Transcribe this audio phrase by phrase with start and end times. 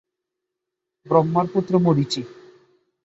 [1.05, 2.21] ব্রহ্মার পুত্র মরীচি।